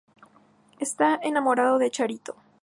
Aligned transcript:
Está 0.79 1.13
enamorado 1.21 1.77
de 1.77 1.91
Charito. 1.91 2.35